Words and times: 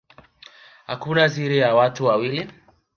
Hakuna 0.87 1.29
siri 1.29 1.57
ya 1.57 1.75
watu 1.75 2.05
wawili 2.05 2.47